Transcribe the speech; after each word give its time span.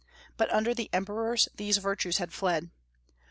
But 0.35 0.51
under 0.51 0.73
the 0.73 0.89
Emperors 0.91 1.47
these 1.57 1.77
virtues 1.77 2.17
had 2.17 2.33
fled. 2.33 2.71